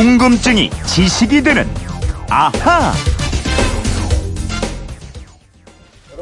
[0.00, 1.68] 궁금증이 지식이 되는
[2.30, 2.90] 아하.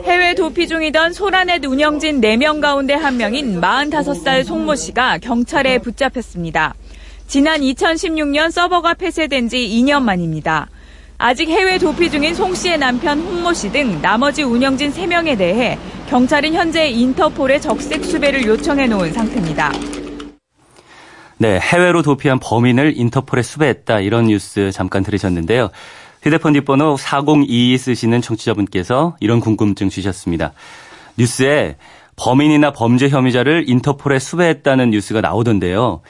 [0.03, 6.75] 해외 도피 중이던 소라넷 운영진 4명 가운데 한 명인 45살 송모 씨가 경찰에 붙잡혔습니다.
[7.29, 10.67] 지난 2016년 서버가 폐쇄된 지 2년 만입니다.
[11.17, 15.79] 아직 해외 도피 중인 송 씨의 남편 홍모 씨 등 나머지 운영진 3명에 대해
[16.11, 19.73] 경찰은 현재 인터폴에 적색 수배를 요청해 놓은 상태입니다.
[21.41, 25.71] 네, 해외로 도피한 범인을 인터폴에 수배했다 이런 뉴스 잠깐 들으셨는데요.
[26.21, 30.53] 휴대폰 뒷번호 4022 쓰시는 청취자분께서 이런 궁금증 주셨습니다.
[31.17, 31.77] 뉴스에
[32.17, 36.01] 범인이나 범죄 혐의자를 인터폴에 수배했다는 뉴스가 나오던데요.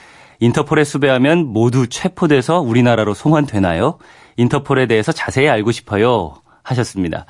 [0.41, 3.99] 인터폴에 수배하면 모두 체포돼서 우리나라로 송환되나요?
[4.39, 6.37] 인터폴에 대해서 자세히 알고 싶어요.
[6.63, 7.27] 하셨습니다.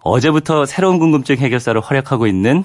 [0.00, 2.64] 어제부터 새로운 궁금증 해결사로 활약하고 있는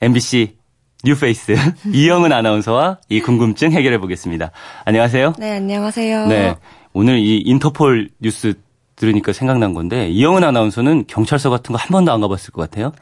[0.00, 0.56] MBC
[1.04, 1.56] 뉴페이스
[1.92, 4.50] 이영은 아나운서와 이 궁금증 해결해 보겠습니다.
[4.84, 5.34] 안녕하세요.
[5.38, 6.26] 네, 안녕하세요.
[6.28, 6.56] 네.
[6.92, 8.54] 오늘 이 인터폴 뉴스
[8.96, 12.92] 들으니까 생각난 건데 이영은 아나운서는 경찰서 같은 거 한 번도 안 가봤을 것 같아요.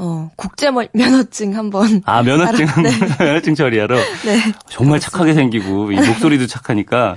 [0.00, 2.02] 어, 국제 면허증 한번.
[2.04, 2.90] 아, 면허증, 네.
[3.24, 3.96] 면허증 처리하러.
[3.96, 4.38] 네.
[4.68, 7.16] 정말 착하게 생기고, 이 목소리도 착하니까.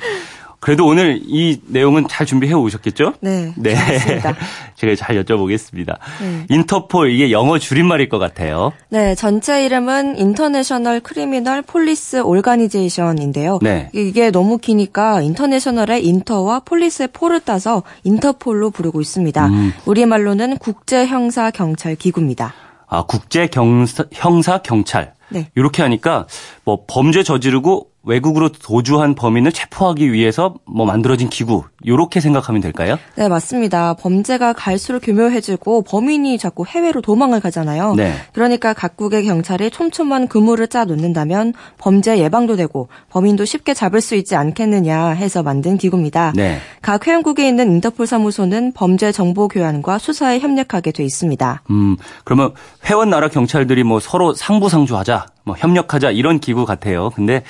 [0.61, 3.15] 그래도 오늘 이 내용은 잘 준비해 오셨겠죠?
[3.19, 3.51] 네.
[3.57, 3.73] 네.
[3.73, 4.35] 그렇습니다.
[4.77, 5.97] 제가 잘 여쭤보겠습니다.
[6.21, 6.45] 네.
[6.49, 8.71] 인터폴, 이게 영어 줄임말일 것 같아요.
[8.89, 13.57] 네, 전체 이름은 International Criminal Police Organization인데요.
[13.63, 13.89] 네.
[13.93, 19.47] 이게 너무 기니까 인터내셔널의 인터와 폴리스의 폴을 따서 인터폴로 부르고 있습니다.
[19.47, 19.73] 음.
[19.87, 22.53] 우리말로는 국제 형사 경찰 기구입니다.
[22.85, 25.13] 아, 국제 경사, 형사 경찰.
[25.31, 25.49] 네.
[25.55, 26.27] 이렇게 하니까
[26.63, 32.97] 뭐 범죄 저지르고 외국으로 도주한 범인을 체포하기 위해서 뭐 만들어진 기구 이렇게 생각하면 될까요?
[33.15, 33.93] 네, 맞습니다.
[33.93, 37.93] 범죄가 갈수록 교묘해지고 범인이 자꾸 해외로 도망을 가잖아요.
[37.95, 38.13] 네.
[38.33, 44.35] 그러니까 각국의 경찰이 촘촘한 그물을 짜 놓는다면 범죄 예방도 되고 범인도 쉽게 잡을 수 있지
[44.35, 46.33] 않겠느냐 해서 만든 기구입니다.
[46.35, 46.59] 네.
[46.81, 51.61] 각 회원국에 있는 인터폴 사무소는 범죄 정보 교환과 수사에 협력하게 돼 있습니다.
[51.69, 52.53] 음, 그러면
[52.85, 57.09] 회원 나라 경찰들이 뭐 서로 상부상조하자, 뭐 협력하자 이런 기구 같아요.
[57.09, 57.43] 근데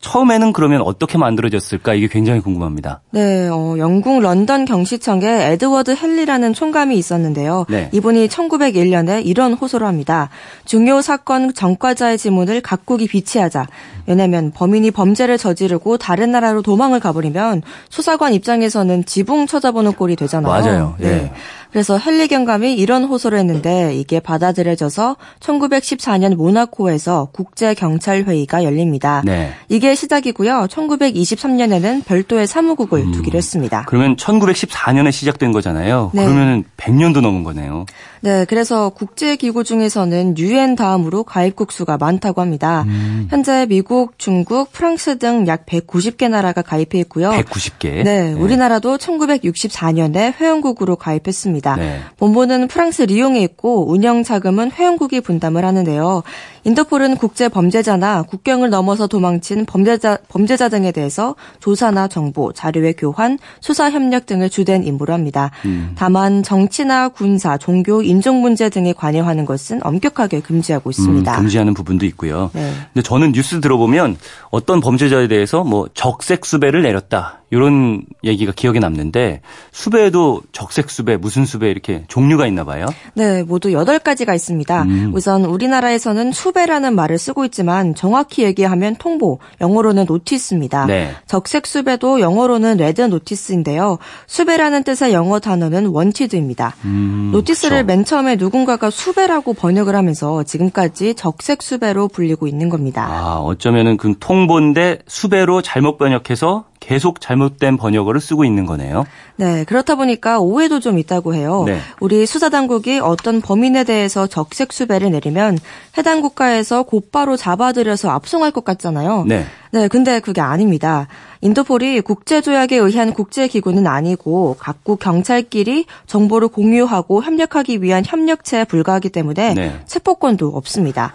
[0.00, 3.00] 처음에는 그러면 어떻게 만들어졌을까 이게 굉장히 궁금합니다.
[3.10, 7.66] 네, 어, 영국 런던 경시청에 에드워드 헨리라는 총감이 있었는데요.
[7.68, 7.90] 네.
[7.92, 10.30] 이분이 1901년에 이런 호소를 합니다.
[10.64, 13.66] 중요 사건 전과자의 지문을 각국이 비치하자.
[14.08, 20.50] 왜냐하면 범인이 범죄를 저지르고 다른 나라로 도망을 가버리면 수사관 입장에서는 지붕 쳐다보는 꼴이 되잖아요.
[20.50, 20.94] 맞아요.
[21.00, 21.04] 예.
[21.04, 21.32] 네.
[21.70, 29.22] 그래서 헨리 경감이 이런 호소를 했는데 이게 받아들여져서 1914년 모나코에서 국제 경찰 회의가 열립니다.
[29.24, 29.52] 네.
[29.68, 30.66] 이게 시작이고요.
[30.70, 33.84] 1923년에는 별도의 사무국을 두기로 했습니다.
[33.86, 36.10] 그러면 1914년에 시작된 거잖아요.
[36.14, 36.24] 네.
[36.24, 37.84] 그러면 100년도 넘은 거네요.
[38.20, 42.84] 네, 그래서 국제 기구 중에서는 유엔 다음으로 가입국 수가 많다고 합니다.
[42.88, 43.28] 음.
[43.30, 47.30] 현재 미국, 중국, 프랑스 등 약 190개 나라가 가입해 있고요.
[47.30, 48.02] 190개.
[48.04, 51.76] 네, 우리나라도 1964년에 회원국으로 가입했습니다.
[51.76, 52.00] 네.
[52.18, 56.22] 본부는 프랑스 리옹에 있고 운영 자금은 회원국이 분담을 하는데요.
[56.64, 63.90] 인터폴은 국제 범죄자나 국경을 넘어서 도망친 범죄자 범죄자 등에 대해서 조사나 정보, 자료의 교환, 수사
[63.90, 65.50] 협력 등을 주된 임무로 합니다.
[65.64, 65.92] 음.
[65.96, 71.32] 다만 정치나 군사, 종교, 인종 문제 등에 관여하는 것은 엄격하게 금지하고 있습니다.
[71.32, 72.50] 음, 금지하는 부분도 있고요.
[72.52, 72.70] 네.
[72.92, 74.18] 근데 저는 뉴스 들어 보면
[74.50, 77.37] 어떤 범죄자에 대해서 뭐 적색 수배를 내렸다.
[77.50, 79.40] 이런 얘기가 기억에 남는데
[79.72, 82.86] 수배에도 적색 수배, 무슨 수배 이렇게 종류가 있나 봐요.
[83.14, 84.82] 네, 모두 8가지가 있습니다.
[84.82, 85.12] 음.
[85.14, 90.86] 우선 우리나라에서는 수배라는 말을 쓰고 있지만 정확히 얘기하면 통보, 영어로는 notice입니다.
[90.86, 91.14] 네.
[91.26, 93.98] 적색 수배도 영어로는 red notice인데요.
[94.26, 96.74] 수배라는 뜻의 영어 단어는 wanted입니다.
[96.84, 97.86] 음, notice를 그쵸.
[97.86, 103.06] 맨 처음에 누군가가 수배라고 번역을 하면서 지금까지 적색 수배로 불리고 있는 겁니다.
[103.08, 109.04] 아, 어쩌면은 그 통보인데 수배로 잘못 번역해서 계속 잘못된 번역어를 쓰고 있는 거네요.
[109.36, 111.64] 네, 그렇다 보니까 오해도 좀 있다고 해요.
[111.66, 111.78] 네.
[112.00, 115.58] 우리 수사 당국이 어떤 범인에 대해서 적색 수배를 내리면
[115.96, 119.24] 해당 국가에서 곧바로 잡아들여서 압송할 것 같잖아요.
[119.26, 119.44] 네.
[119.70, 121.08] 네, 근데 그게 아닙니다.
[121.40, 129.80] 인터폴이 국제조약에 의한 국제기구는 아니고 각국 경찰끼리 정보를 공유하고 협력하기 위한 협력체에 불과하기 때문에 네.
[129.86, 131.14] 체포권도 없습니다.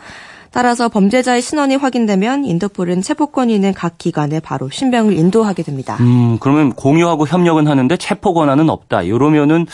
[0.54, 5.98] 따라서 범죄자의 신원이 확인되면 인터폴은 체포권이 있는 각 기관에 바로 신병을 인도하게 됩니다.
[6.00, 9.02] 음, 그러면 공유하고 협력은 하는데 체포 권한은 없다.
[9.02, 9.66] 이러면은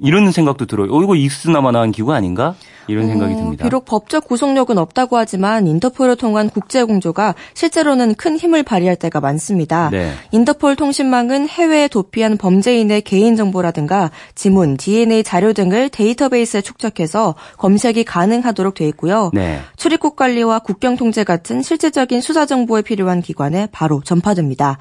[0.00, 0.94] 이런 생각도 들어요.
[0.94, 2.54] 어, 이거 익스나마나한 기구 아닌가?
[2.86, 3.64] 이런 생각이 어, 듭니다.
[3.64, 9.90] 비록 법적 구속력은 없다고 하지만 인터폴을 통한 국제 공조가 실제로는 큰 힘을 발휘할 때가 많습니다.
[9.90, 10.12] 네.
[10.30, 18.74] 인터폴 통신망은 해외에 도피한 범죄인의 개인 정보라든가 지문, DNA 자료 등을 데이터베이스에 축적해서 검색이 가능하도록
[18.74, 19.30] 돼 있고요.
[19.34, 19.60] 네.
[19.76, 24.78] 출입국 관리와 국경 통제 같은 실질적인 수사 정보에 필요한 기관에 바로 전파됩니다.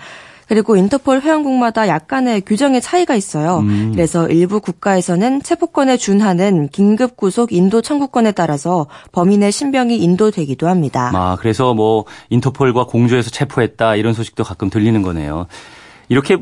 [0.47, 3.59] 그리고 인터폴 회원국마다 약간의 규정의 차이가 있어요.
[3.59, 3.91] 음.
[3.93, 11.11] 그래서 일부 국가에서는 체포권에 준하는 긴급 구속 인도 청구권에 따라서 범인의 신병이 인도되기도 합니다.
[11.13, 15.47] 아, 그래서 뭐 인터폴과 공조해서 체포했다 이런 소식도 가끔 들리는 거네요.
[16.09, 16.37] 이렇게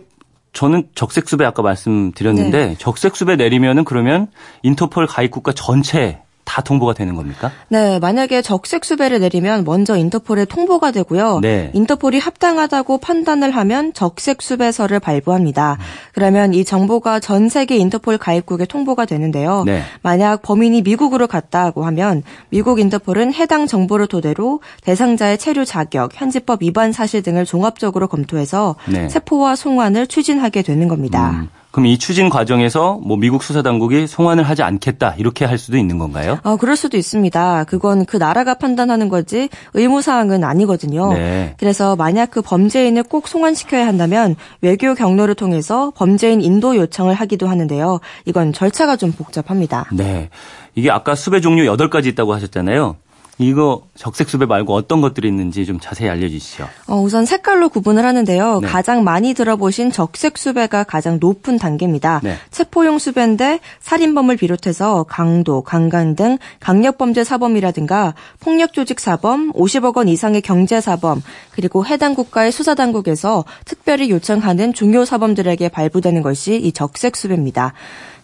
[0.54, 2.76] 저는 적색수배 아까 말씀드렸는데 네.
[2.78, 4.28] 적색수배 내리면은 그러면
[4.64, 6.22] 인터폴 가입 국가 전체
[6.56, 7.52] 다 통보가 되는 겁니까?
[7.68, 11.40] 네, 만약에 적색 수배를 내리면 먼저 인터폴에 통보가 되고요.
[11.42, 11.70] 네.
[11.74, 15.78] 인터폴이 합당하다고 판단을 하면 적색 수배서를 발부합니다.
[16.14, 19.64] 그러면 이 정보가 전 세계 인터폴 가입국에 통보가 되는데요.
[19.66, 19.82] 네.
[20.02, 26.94] 만약 범인이 미국으로 갔다고 하면 미국 인터폴은 해당 정보를 토대로 대상자의 체류 자격, 현지법 위반
[26.94, 29.10] 사실 등을 종합적으로 검토해서 네.
[29.10, 31.32] 체포와 송환을 추진하게 되는 겁니다.
[31.32, 35.76] 음, 그럼 이 추진 과정에서 뭐 미국 수사 당국이 송환을 하지 않겠다 이렇게 할 수도
[35.76, 36.40] 있는 건가요?
[36.44, 37.66] 어, 그럴 수도 있습니다.
[37.66, 41.12] 그건 그 나라가 판단하는 거지 의무 사항은 아니거든요.
[41.12, 41.54] 네.
[41.60, 48.00] 그래서 만약 그 범죄인을 꼭 송환시켜야 한다면 외교 경로를 통해서 범죄인 인도 요청을 하기도 하는데요.
[48.24, 49.90] 이건 절차가 좀 복잡합니다.
[49.92, 50.30] 네.
[50.76, 52.96] 이게 아까 수배 종류 8가지 있다고 하셨잖아요.
[53.38, 56.68] 이거 적색 수배 말고 어떤 것들이 있는지 좀 자세히 알려주시죠.
[56.88, 58.60] 어, 우선 색깔로 구분을 하는데요.
[58.62, 58.68] 네.
[58.68, 62.22] 가장 많이 들어보신 적색 수배가 가장 높은 단계입니다.
[62.24, 62.38] 네.
[62.52, 70.80] 체포용 수배인데 살인범을 비롯해서 강도, 강간 등 강력범죄 사범이라든가 폭력조직 사범, 50억 원 이상의 경제
[70.80, 71.22] 사범,
[71.52, 77.74] 그리고 해당 국가의 수사당국에서 특별히 요청하는 중요 사범들에게 발부되는 것이 이 적색 수배입니다.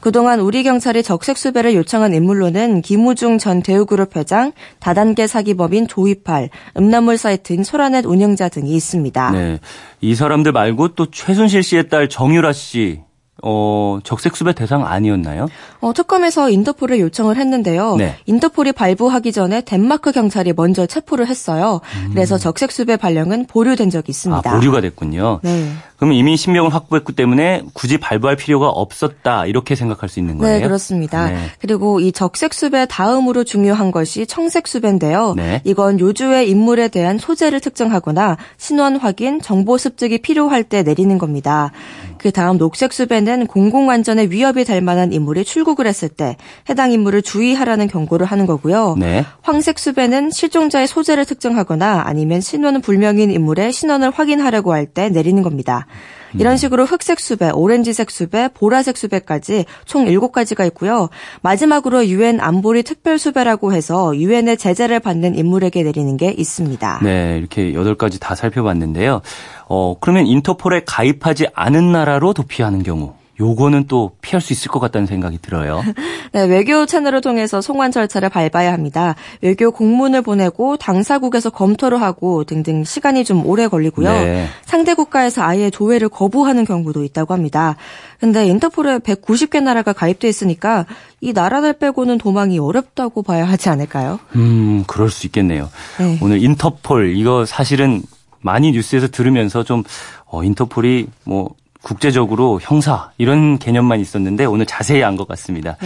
[0.01, 7.17] 그동안 우리 경찰이 적색 수배를 요청한 인물로는 김우중 전 대우그룹 회장, 다단계 사기범인 조이팔, 음란물
[7.17, 9.31] 사이트인 소라넷 운영자 등이 있습니다.
[9.31, 9.59] 네.
[10.01, 13.01] 이 사람들 말고 또 최순실 씨의 딸 정유라 씨,
[13.43, 15.47] 어, 적색 수배 대상 아니었나요?
[15.79, 17.95] 어, 특검에서 인터폴을 요청을 했는데요.
[17.95, 18.15] 네.
[18.25, 21.81] 인터폴이 발부하기 전에 덴마크 경찰이 먼저 체포를 했어요.
[22.11, 24.51] 그래서 적색 수배 발령은 보류된 적이 아, 있습니다.
[24.51, 25.39] 보류가 됐군요.
[25.43, 25.71] 네.
[25.97, 30.57] 그럼 이미 신병을 확보했기 때문에 굳이 발부할 필요가 없었다 이렇게 생각할 수 있는 거예요?
[30.57, 31.29] 네, 그렇습니다.
[31.29, 31.37] 네.
[31.59, 35.35] 그리고 이 적색 수배 다음으로 중요한 것이 청색 수배인데요.
[35.35, 35.61] 네.
[35.63, 41.71] 이건 요주의 인물에 대한 소재를 특정하거나 신원 확인, 정보 습득이 필요할 때 내리는 겁니다.
[42.17, 46.37] 그 다음 녹색 수배는 공공안전에 위협이 될 만한 인물이 출국을 했을 때
[46.69, 48.95] 해당 인물을 주의하라는 경고를 하는 거고요.
[48.99, 49.25] 네.
[49.41, 55.87] 황색 수배는 실종자의 소재를 특정하거나 아니면 신원 불명인 인물의 신원을 확인하려고 할 때 내리는 겁니다.
[56.33, 61.09] 이런 식으로 흑색 수배, 오렌지색 수배, 보라색 수배까지 총 7가지가 있고요.
[61.41, 66.99] 마지막으로 유엔 안보리 특별 수배라고 해서 유엔의 제재를 받는 인물에게 내리는 게 있습니다.
[67.03, 69.21] 네, 이렇게 여덟 가지 다 살펴봤는데요.
[69.67, 75.07] 어, 그러면 인터폴에 가입하지 않은 나라로 도피하는 경우, 요거는 또 피할 수 있을 것 같다는
[75.07, 75.83] 생각이 들어요.
[76.31, 79.15] 네, 외교 채널을 통해서 송환 절차를 밟아야 합니다.
[79.41, 84.09] 외교 공문을 보내고 당사국에서 검토를 하고 등등 시간이 좀 오래 걸리고요.
[84.09, 84.47] 네.
[84.63, 87.75] 상대 국가에서 아예 조회를 거부하는 경우도 있다고 합니다.
[88.19, 90.85] 근데 인터폴에 190개 나라가 가입돼 있으니까
[91.19, 94.19] 이 나라들 빼고는 도망이 어렵다고 봐야 하지 않을까요?
[94.35, 95.69] 음, 그럴 수 있겠네요.
[95.97, 96.19] 네.
[96.21, 98.03] 오늘 인터폴, 이거 사실은
[98.39, 99.83] 많이 뉴스에서 들으면서 좀,
[100.25, 101.49] 어, 인터폴이 뭐,
[101.81, 105.77] 국제적으로 형사, 이런 개념만 있었는데 오늘 자세히 안 것 같습니다.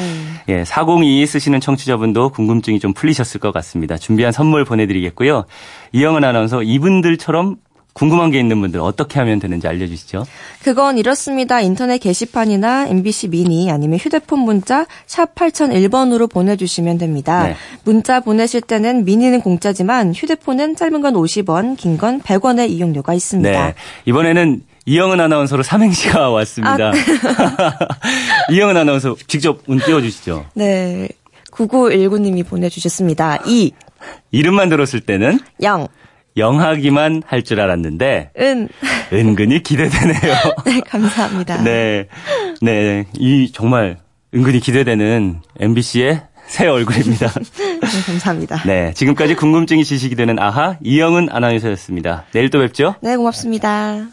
[0.49, 3.97] 예, 4022 쓰시는 청취자분도 궁금증이 좀 풀리셨을 것 같습니다.
[3.97, 5.45] 준비한 선물 보내드리겠고요.
[5.93, 7.57] 이영은 아나운서 이분들처럼
[7.93, 10.25] 궁금한 게 있는 분들 어떻게 하면 되는지 알려주시죠.
[10.63, 11.61] 그건 이렇습니다.
[11.61, 17.43] 인터넷 게시판이나 MBC 미니 아니면 휴대폰 문자 샵 8001번으로 보내주시면 됩니다.
[17.47, 17.55] 네.
[17.85, 23.67] 문자 보내실 때는 미니는 공짜지만 휴대폰은 짧은 건 50원, 긴 건 100원의 이용료가 있습니다.
[23.67, 23.73] 네.
[24.05, 26.91] 이번에는 이영은 아나운서로 삼행시가 왔습니다.
[28.51, 30.45] 이영은 아나운서 직접 운 띄워주시죠.
[30.53, 31.07] 네.
[31.51, 33.37] 9919님이 보내주셨습니다.
[33.45, 33.71] 2,
[34.31, 35.87] 이름만 들었을 때는 0,
[36.37, 38.67] 영하기만 할 줄 알았는데 은.
[39.13, 40.33] 은근히 기대되네요.
[40.65, 41.63] 네, 감사합니다.
[41.63, 42.07] 네.
[42.61, 43.05] 네.
[43.17, 43.97] 이 정말
[44.33, 47.27] 은근히 기대되는 MBC의 새 얼굴입니다.
[47.57, 48.63] 네, 감사합니다.
[48.65, 48.91] 네.
[48.93, 52.25] 지금까지 궁금증이 지식이 되는 아하 이영은 아나운서였습니다.
[52.33, 52.95] 내일 또 뵙죠.
[53.01, 54.07] 네, 고맙습니다.